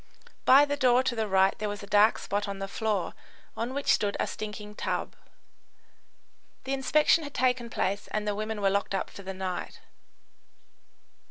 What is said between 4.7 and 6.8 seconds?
tub. The